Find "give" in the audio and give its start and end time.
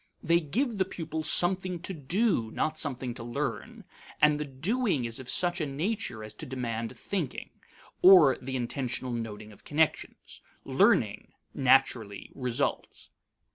0.39-0.79